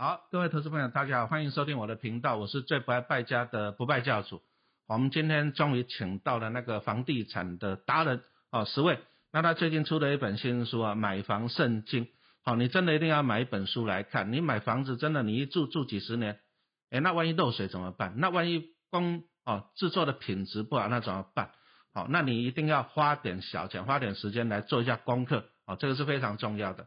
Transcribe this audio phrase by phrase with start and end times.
[0.00, 4.40] 好，各位投资朋友，大家好，欢迎收听我的频道，我是最不爱败家的不败教主。
[4.88, 8.98] 我们今天终于请到了那个房地产的达人哦，十位。
[9.30, 12.06] 那他最近出了一本新书啊，《买房圣经》。
[12.42, 14.32] 好，你真的一定要买一本书来看。
[14.32, 16.40] 你买房子真的，你一住住几十年，
[16.88, 18.14] 哎，那万一漏水怎么办？
[18.16, 21.50] 那万一工哦制作的品质不好，那怎么办？
[21.92, 25.44] 好，那你一定要花点小钱，花点时间来做一下功课。
[25.66, 26.86] 哦，这个是非常重要的。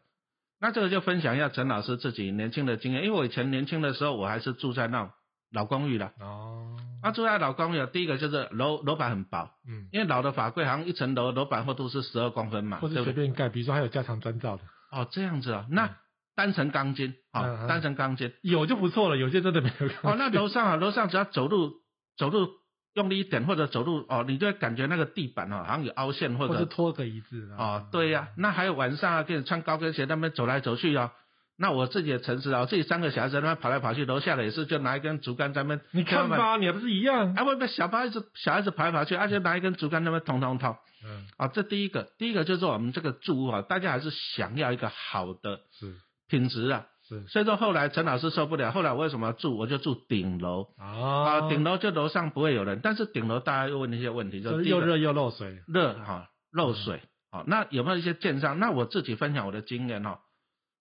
[0.63, 5.11] 那这个就分享一下陈老师自己年轻的经验，因为我以前年轻的时候，我还是住在那
[5.51, 6.13] 老公寓的。
[6.21, 6.77] 哦。
[7.03, 9.51] 那住在老公寓，第一个就是楼楼板很薄。
[9.67, 9.89] 嗯。
[9.91, 12.77] 因为老的法规好像一层楼楼板厚度是十二公分嘛。
[12.77, 14.63] 或者随便盖，比如说还有加强砖造的。
[14.89, 15.65] 哦，这样子啊。
[15.69, 15.97] 那
[16.33, 19.87] 单层钢筋啊，单层钢筋有就不错了，有些真的没有。
[20.03, 21.73] 哦，那楼上啊，楼上只要走路
[22.15, 22.62] 走路。
[22.93, 31.11] 用力一点或者走路哦，你就会感觉那个地板哦，好像有凹陷或者是拖着椅子哦，对呀，那还有晚上啊，跟穿高跟鞋那边走来走去哦，
[31.57, 37.33] 那我自己的城市啊，我自己三个小孩子那边跑来跑去，楼下的也是就拿一根竹竿在那边，你看吧，你还不是一样？
[37.35, 40.75] 哎，不不，小孩子小孩子跑来跑去，而且拿一根竹竿那边捅捅捅。
[41.05, 45.93] 嗯，啊，这第一个，第一个就是我们这个住屋啊，大家还是想要一个好的是
[46.29, 46.85] 品质啊。
[47.07, 50.69] 是，所以说后来陈老师受不了，后来我为什么住我就住顶楼。
[50.77, 58.57] 啊，顶楼就楼上不会有人，但是顶楼大家又问一些问题，就又热又漏水，热哈漏水，好，那有没有一些建商？
[58.59, 60.21] 那我自己分享我的经验哈，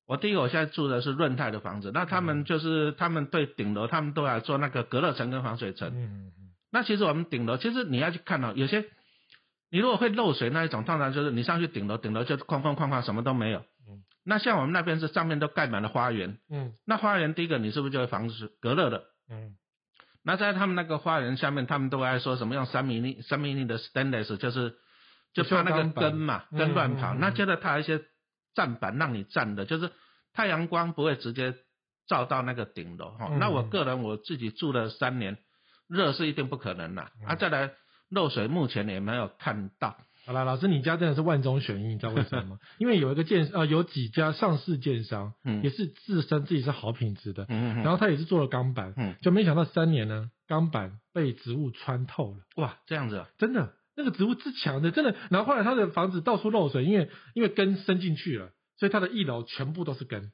[0.06, 8.84] 我第一个我现在住的是润泰的房子，那他们就是他们对顶楼他们都要做那个隔热层跟防水层，嗯嗯嗯，那其实我们顶楼其实你要去看哦，有些
[9.70, 13.64] 你如果会漏水那一种，通常就是你上去顶楼，顶楼就哐哐哐哐什么都没有，嗯。
[14.24, 19.04] 那像我们那边是上面都盖满了花园，嗯，那花园第一个你是不是就会防止隔热的？
[19.28, 19.56] 嗯，
[20.22, 24.76] 那在他们那个花园下面，他们都爱说什么用三米米三米米的 stainless，就是
[25.32, 27.14] 就怕那个根嘛，根乱跑。
[27.14, 28.02] 那接着它一些
[28.54, 29.90] 站板让你站的，就是
[30.32, 31.54] 太阳光不会直接
[32.06, 33.28] 照到那个顶楼哈。
[33.38, 35.38] 那我个人我自己住了三年，
[35.88, 37.02] 热是一定不可能的。
[37.26, 37.72] 啊，再来
[38.08, 39.96] 漏水目前也没有看到。
[40.24, 42.58] 好啦，老师，你家真的是万中选一，你知道为什么吗？
[42.78, 60.30] 因为有一个建呃，有几家上市建商，嗯，也是自身自己是好品质的，嗯嗯，然后他也是做了钢板，嗯，就没想到三年呢，钢板被植物穿透了，哇，这样子啊，真的，那个植物之强的，真的，然后后来他的房子到处漏水，因为因为根伸进去了，所以他的一楼全部都是根。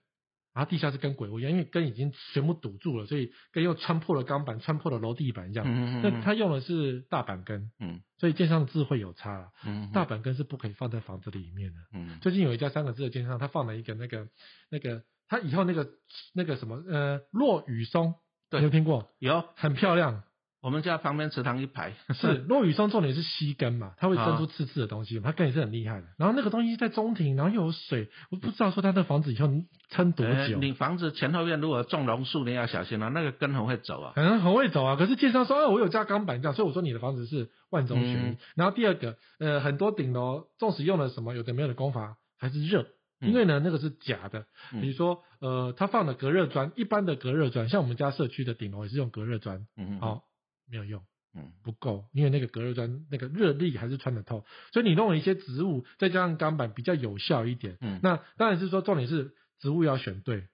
[0.59, 5.71] 然后地下室跟鬼屋一样，因为根已经全部堵住了，所以根又穿破了钢板，穿破了楼地板这样。
[5.71, 9.51] 嗯嗯嗯那他用的是大板根，嗯，所以建商的智慧有差了。
[9.65, 11.77] 嗯，大板根是不可以放在房子里面的。
[11.93, 14.27] 嗯，最近有一家三个字的建商，他放了一个那个
[14.69, 15.89] 那个，他以后那个
[16.35, 18.15] 那个什么呃落雨松，
[18.51, 19.09] 对有听过？
[19.21, 20.25] 有，很漂亮。
[20.61, 26.07] 我们家旁边池塘一排是 落雨松，重点是吸根嘛，它会生出刺刺的东西，它根也是很厉害的。
[26.17, 29.49] 然后那个东西在中庭，然后又有水，我不知道说它的房子以后
[29.89, 30.59] 撑多久。
[30.59, 34.13] 你房子前后院如果种榕树，你要小心啊，那个根很会走啊。
[34.17, 34.97] 嗯，很会走啊。
[34.97, 38.37] 可是介绍说，哦，我有加钢板这样，所以我说你的房子是万中选一。
[38.57, 42.87] 然后第二个，呃，很多顶楼纵使用了什么有的没有的工法，还是热，
[43.21, 44.47] 因为呢那个是假的。
[44.73, 50.23] 比如说，呃，他放的隔热砖，一般的隔热砖，像我们家社区的顶楼也是用隔热砖，嗯，好，
[50.71, 51.03] 没有用。
[51.35, 57.77] 嗯，不够，因为那个隔热砖那个热力还是穿得透，所以你弄了一些植物，再加上钢板比较有效一点。
[57.83, 60.45] 嗯，那当然是说重点是植物要选对，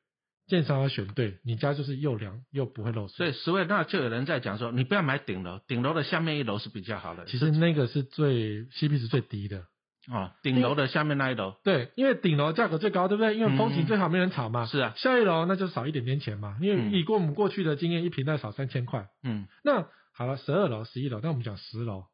[0.49, 3.15] 建商要选对，你家就是又凉又不会漏水。
[3.17, 7.25] 所以十位那就有人在讲说，你不要买顶楼，顶楼的下面一楼是比较好的。
[7.27, 9.67] 其实那个是最 CP 值最低的
[10.09, 11.55] 啊，顶楼的下面那一楼。
[11.63, 13.37] 对，因为顶楼价格最高，对不对？
[13.37, 14.67] 因为风景最好，没人吵嘛。
[14.67, 14.93] 是啊。
[14.97, 19.09] 下一楼那就少一点点钱嘛，因为以过我们过去的经验，一平再少三千块。
[19.23, 19.87] 嗯，那。
[20.15, 22.05] 好了，十二楼、十一楼，但我们讲十楼，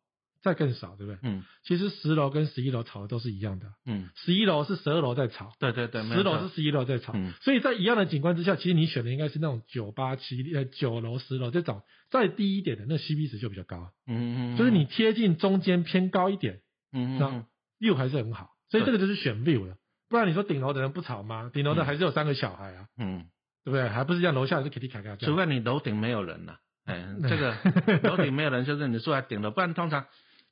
[0.42, 1.18] 再更少，对不对？
[1.22, 3.66] 嗯，其实十楼跟十一楼炒的都是一样的。
[3.84, 7.12] 嗯，十一楼是十二楼在炒，对对对，十楼是十一楼在炒。
[7.14, 13.90] 嗯，所以在一样的景观之下，其实你选的应该是那种九八七呃九楼、十楼这种再低一点的，那 CP 值就比较高。
[14.06, 16.62] 嗯嗯，就是你贴近中间偏高一点，
[16.92, 17.44] 嗯嗯
[17.78, 18.48] ，view 还是很好。
[18.70, 19.76] 所以这个就是选 view 的，
[20.08, 21.50] 不然你说顶楼的人不吵吗？
[21.52, 22.86] 顶楼的还是有三个小孩啊。
[22.96, 23.26] 嗯，
[23.64, 23.88] 对不对？
[23.90, 25.16] 还不是像楼下是 Kitty 卡卡。
[25.16, 26.60] 除非你楼顶没有人了。
[26.90, 27.54] 哎，这个
[28.08, 30.06] 楼顶没有人，就是你住在顶楼，不然通常，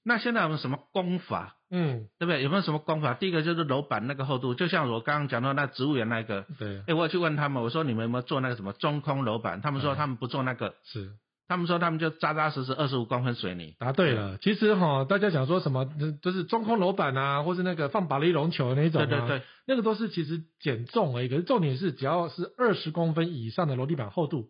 [0.04, 1.56] 那现在有没有什么功法？
[1.70, 2.42] 嗯，对不对？
[2.42, 3.12] 有没有什么功法？
[3.14, 9.60] 第一个就是楼板那个厚度，就像我刚刚讲到那植物园那个，对，哎，我去问他们，我说你们有没有做那个什么中空楼板？
[9.60, 11.10] 他们说他们不做那个，是，
[11.46, 13.74] 他们说他们就扎扎实实二十五公分水泥。
[13.78, 15.86] 答对了，其实哈，大家讲说什么，
[16.22, 24.48] 就是中空楼板啊，或是那个放保利绒球那种，对对对，那个都是其实减重而已，可是重点是只要是二十公分以上的楼地板厚度。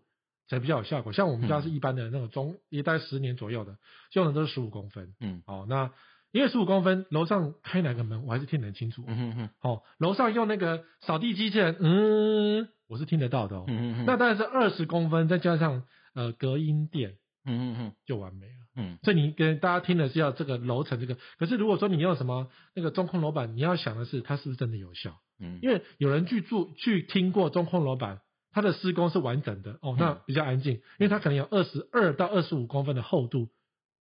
[0.49, 3.77] 才比较有效果，像我们家是一般的那种中，一待十年左右的，
[4.15, 5.15] 用的都是十五公分。
[5.21, 5.91] 嗯，好，那
[6.33, 9.05] 因为十五公分，楼上开哪个门我还是听得很清楚。
[9.07, 13.65] 嗯哼哼，哦，楼上用那个扫地机器人，嗯，我是听得到的哦。
[13.69, 15.85] 嗯哼哼，那当然是二十公分，再加上
[16.15, 17.13] 呃隔音垫
[17.45, 18.53] 嗯嗯嗯，就完美了。
[18.77, 25.19] 嗯所以你跟大家听的是要这个楼层这个，可是如果说你用什么那个中空楼板，你要想的是它是不是真的有效？
[25.41, 33.49] 嗯，因为有人去住去听过中空楼板，它的施工是完整的哦，那比较安静，因为它可能有二十二到二十五公分的厚度，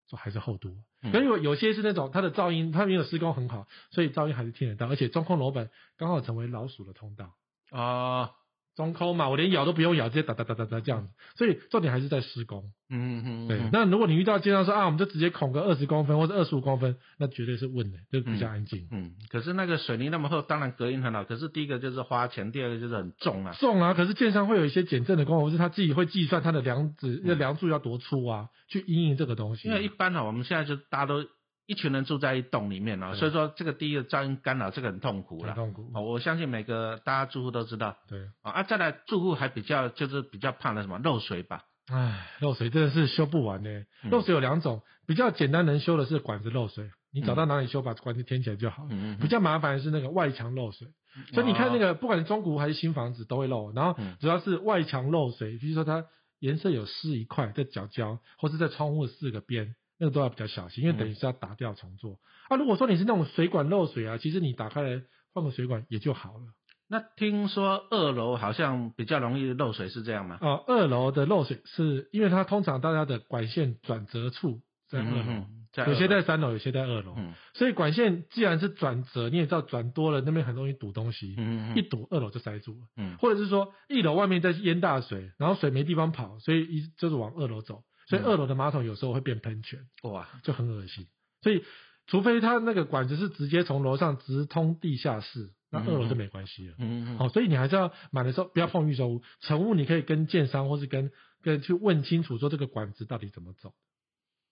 [0.08, 0.76] 就还是厚度。
[1.02, 7.34] 嗯可是有有些是那种它的噪音，它没有施工很好，所以噪音还是听得到，而且中控楼板刚好成为老鼠的通道。
[7.70, 8.30] 哦，
[8.76, 12.64] 中空嘛，我连咬都不用咬，直接哒哒哒哒哒这样子，所以重点还是在施工。
[12.88, 18.86] 嗯哼，对，那如果你遇到街上说啊，我们就直接孔个二十公分或者二十五公分，那绝对是问的，就比较安静。
[18.92, 23.56] 嗯，可是那个水泥那么厚，当然隔音很好，可是第一个就是花钱，第二个就是很重啊。
[23.58, 29.66] 重啊，可是建商会有一些减震的功能，或是他自己会计算它的梁子、那梁柱要多粗啊，去因应这个东西。
[29.66, 31.24] 因为一般呢，我们现在就大家都
[31.66, 35.48] 一群人住在一栋里面啊，所以说这个第一个噪音干扰这个很痛苦了。
[35.48, 35.90] 很痛苦。
[35.94, 38.52] 哦，我相信每个大家住户都知道对，啊。
[38.52, 41.62] 啊，再来住户还比较就是比较怕的什么漏水吧。
[41.88, 43.70] 唉，漏水真的是修不完呢。
[44.02, 49.14] 嗯漏水有两种，比较简单能修的是管子漏水，你找到哪里修，把管子填起来就好嗯。
[49.14, 50.88] 嗯比较麻烦的是那个外墙漏水，
[51.32, 56.06] 所以你看那个不管是中古屋还是新房子都会漏，然后嗯主要是外墙漏水，比如说它
[56.38, 62.18] 颜色有湿一块在角角，或是在窗户的四个边，那个都要比较小心，因为等于是要打掉重做。
[62.48, 65.02] 啊，如果说你是那种水管漏水啊，其实你打开来
[65.32, 66.44] 换个水管也就好了。
[66.88, 70.38] 那听说二楼好像比较容易漏水，是这样吗？
[70.40, 82.78] 啊，二楼的漏水是因为它通常大家的管线转折处在二楼，嗯在有些在三楼，有些在二楼，嗯所以管线既然是转折，你也知道转多了那边很容易堵东西，嗯嗯一堵二楼就塞住了。
[82.96, 91.06] 嗯或者是说一楼外面在淹大水，然后水没地方跑，所以一就是往二楼走，所以嗯二楼的马桶有时候会变喷泉，哇，就很恶心。
[91.42, 91.64] 所以
[92.06, 96.74] 除非它那个管子是直接从楼上直通地下室，那二楼就没关系了。
[96.78, 101.10] 嗯嗯好、所以你还是要买的时候不要碰预售屋，成屋你可以跟建商或是跟
[101.42, 103.74] 跟去问清楚说这个管子到底怎么走。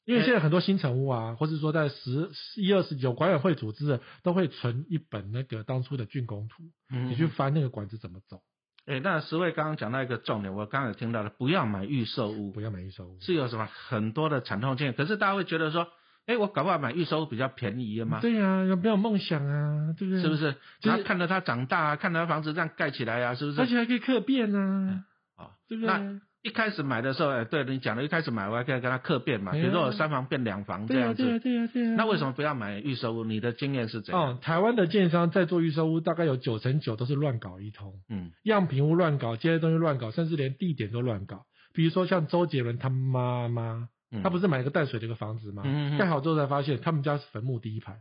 [0.05, 8.43] 因为现在很多新成屋啊，或者说在十一二十九管委会组织的，都会存一本那个当初的竣工图，嗯你去翻那个管子怎么走，
[8.87, 13.19] 哎，那十位刚刚讲到一个重点，我刚刚有听到了，不要买预售屋不，要买预售屋。
[13.21, 15.89] 是有什么很多的惨痛经验，可是大家会觉得说，
[16.27, 19.95] 哎，我搞不好买预售屋比较便宜啊嘛，对呀、有没有梦想啊？
[19.97, 20.23] 对不对？
[20.23, 20.37] 是不？
[20.37, 20.53] 是？
[20.81, 23.61] 就是然后看着它长大啊，看着他房子这样盖起来啊，是不是？
[23.61, 25.05] 而且还可以客变啊，
[25.37, 25.91] 啊，对不对？
[25.91, 31.41] 那一开始买的时候，哎，对你讲的，一开始买我还可以跟他客变嘛，比如说我三房变两房这样对呀、子。
[31.41, 33.25] 对呀、对呀、那为什么不要买预售屋？
[33.25, 34.23] 你的经验是怎样？
[34.23, 41.47] 哦，台湾的建商在做预售屋，大概有九成九都是乱搞一通，嗯样品屋乱搞，这些东西乱搞，甚至连地点都乱搞。
[41.73, 45.63] 比如说像周杰伦他妈妈，嗯，他不是买一个淡水的一个房子吗？
[45.65, 48.01] 嗯嗯嗯盖好之后才发现他们家是坟墓第一排，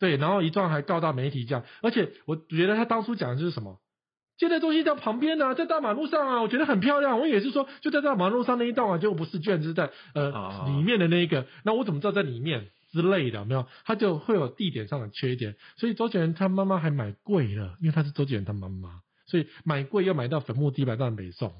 [0.00, 3.78] 对，然后一撞还告到媒体这样，而且我觉得他当初讲的就是什么？
[4.42, 7.20] 建在中心在旁边呢、在大马路上啊，我觉得很漂亮。
[7.20, 11.46] 我也是说，就在大马路上那一道啊，结果不是，居然是在呃、哦里面的那一个。
[11.62, 13.38] 那我怎么知道在里面之类的？
[13.38, 15.54] 有没有，他就会有地点上的缺点。
[15.76, 21.54] 所以周杰伦他妈妈还买贵了，因为他是周杰伦他妈妈，所以买贵要买到坟墓地板上北宋。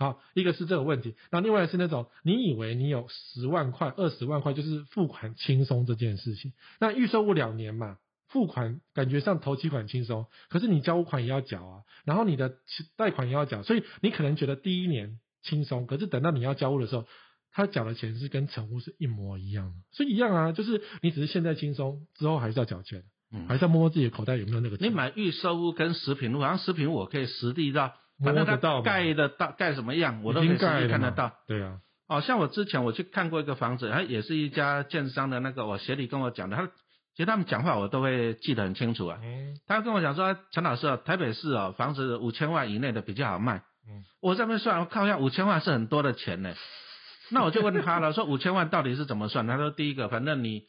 [0.00, 7.96] 好，一个是这个问题，那另外是那种你以为你有十万块、二十万块就是付款轻松这件事情，那预售物两年嘛，
[8.28, 17.06] 付款感觉上头期款轻松，可是你交屋款也要缴啊，然后你的其贷款也要缴，所以你可能觉得第一年轻松，可是等到你要交屋的时候，
[17.52, 23.02] 他缴的钱是跟成屋是一模一样的，所以一样啊，就是你只是现在轻松，之后还是要缴钱，
[23.32, 24.86] 嗯还是要摸摸自己的口袋有没有那个钱。
[24.88, 31.32] 你买预售屋跟食品屋，好像食品屋我可以实地到，反正它摸得到盖的到盖什么样，我都可以看得到。
[31.46, 36.70] 对啊，哦，像我之前我去看过一个房子，它也是一家建商的那个，我协理跟我讲的，他
[37.18, 39.18] 其实他们讲话我都会记得很清楚啊。
[39.20, 43.56] 嗯他跟我讲说，陈老师啊，台北市啊，房子五千万以内的比较好卖。
[43.88, 46.54] 嗯，我这边算，我靠一下，五千万是很多的钱呢。
[47.30, 49.48] 那我就问他了， 说五千万到底是怎么算？
[49.48, 50.62] 他说第一个，反正你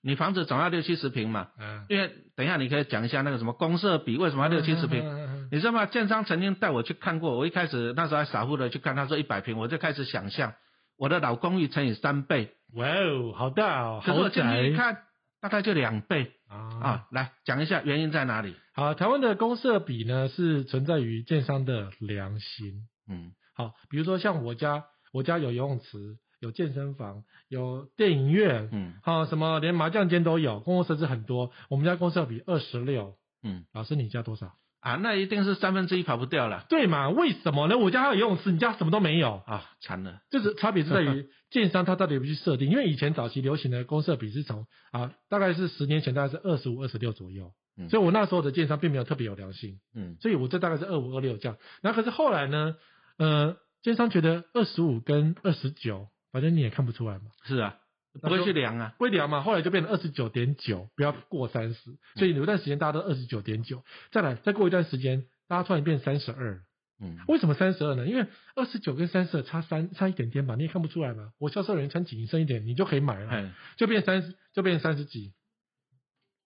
[0.00, 5.00] 你房子总要六七十平嘛，嗯，因为等一下你可以讲一下那个什么公社比为什么要六七十平。
[5.00, 5.86] 平你知道吗？
[5.86, 10.52] 建商曾经带我去看过，我一开始那时候还傻乎的去看，他说一百平，我就开始想象
[10.96, 14.98] 我的老公寓乘以三倍，哇哦，好大哦，豪可是我进去一看，
[15.40, 17.08] 大概就两倍啊啊。
[17.10, 18.54] 来讲一下原因在哪里？
[18.72, 22.88] 好，台湾的公社比呢是存在于建商的良心。
[23.08, 31.50] 嗯好，比如说像我家，我家有游泳池，有健身房，有电影院，嗯好，什么连麻将间都有，公共设施很多。
[31.68, 34.54] 我们家公社比二十六，嗯，老师你家多少？
[34.80, 37.08] 啊，那一定是三分之一跑不掉了对嘛？
[37.10, 37.76] 为什么呢？
[37.78, 39.42] 我家还有游泳池，你家什么都没有。
[39.46, 51.58] 啊，惨了，就是差别是在于 建商他到底有没有去设定，因为以前早期流行的公设比是从啊，大概是十年前大概是二十五、二十六左右，嗯所以我那时候的建商并没有特别有良心，嗯所以我这大概是二五、二六这样。
[51.82, 52.76] 然后可是后来呢，
[53.18, 57.76] 呃，建商觉得二十五跟二十九，反正你也看不出来嘛，是啊，
[58.20, 66.62] 不会去量啊，会量嘛，后来就变成二十九点九，不要过三十，所以有一段时间大家都二十九点九，再来再过一段时间，大家突然变三十二。
[67.00, 68.08] 嗯为什么三十二呢？
[68.08, 71.32] 因为二十九跟三十二差三差一点点嘛，你也看不出来嘛。
[71.38, 75.32] 我销售人员穿紧身一点，你就可以买了，哎就变三十，就变三十几。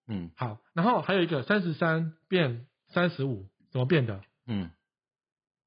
[0.07, 4.21] 嗯好，然后还有一个三十三变三十五，怎么变的？
[4.45, 4.69] 嗯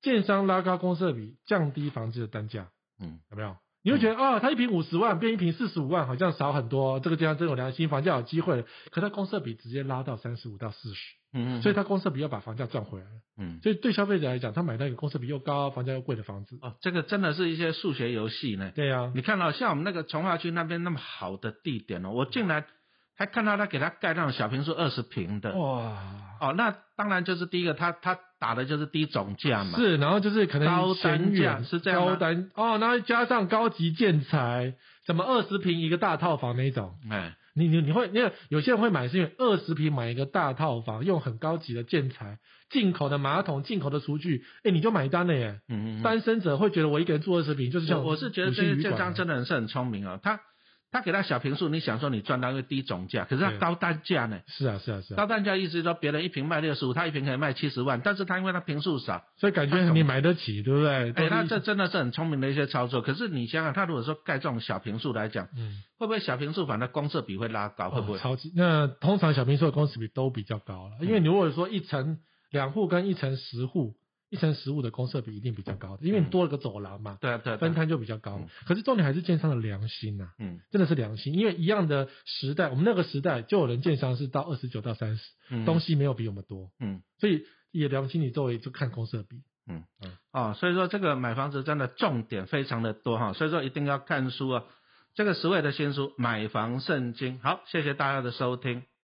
[0.02, 2.70] 建商拉高公设比，降低房子的单价，
[3.00, 3.56] 嗯有没有？
[3.86, 8.64] 你会觉得啊、它一平五十万变一平四十五万，好像少很多，这个地方真有良心，房价有机会了。
[8.90, 11.00] 可它公设比直接拉到三十五到四十，
[11.32, 13.12] 嗯，所以它公设比要把房价赚回来了。
[13.38, 16.58] 嗯所以对消费者来讲，他买到一个公设比又高、房价又贵的房子。
[16.62, 18.72] 哦，这个真的是一些数学游戏呢。
[18.74, 22.64] 对呀、你看到、像我们那个从化区那边那么好的地点哦，我竟然
[23.16, 25.56] 还看到他给他盖那种小平数二十平的。
[25.56, 25.96] 哇，
[26.40, 29.78] 哦，那当然就是第一个，他他打的就是低总价嘛。
[29.78, 34.74] 是，然后就是可能高单价是这样高单哦，然后加上高级建材，
[35.06, 42.38] 什么二十平一个大套房那种，哎，你你你会，因为有些人会买是因为二十平买一个大套房，用很高级的建材，
[42.70, 45.60] 进口的马桶、进口的厨具，哎，你就买单了耶。
[45.68, 46.02] 嗯嗯嗯。
[46.02, 50.40] 单身者会觉得我一个人住二十平，就是像我我是觉得五这些建商星旅馆啊真的是很聪明啊，他
[50.92, 54.40] 他给他小平数，你想说你赚到一个低总价，可是他高单价呢？
[54.46, 61.28] 是啊是啊是啊，高单价意思是说别人一瓶卖六十五，他一瓶可以卖七十万，但是他因为他平数少，所以感觉你买得起，对不对？
[61.28, 63.02] 那这真的是很聪明的一些操作。
[63.02, 67.90] 可是你想想，他如果说盖这种小平数来讲，嗯，会不会小平数反而公设比会拉高？
[67.90, 68.18] 会不会？
[68.18, 68.52] 哦超级？
[68.56, 72.18] 那通常小平数的公司比都比较高了，因嗯为你如果说一层
[72.50, 73.94] 两户跟一层十户，
[74.28, 78.48] 一层十户的公设比一定比较高的，因为你多了个走廊嘛，对啊对分摊就比较高嗯。
[78.66, 89.42] 可是重点还是建商的良心呐、嗯真的是良心，因为一样的时代，我们那个时代就有人建商是到二十九到三十、嗯东西没有比我们多，嗯所以也良心，你作为就看公设比。
[89.68, 94.64] 嗯嗯哦，所以说这个买房子真的重点非常的多哈，所以说一定要看书啊。
[95.14, 98.82] 这个十位的新书《买房圣经》，好，谢谢大家的收听。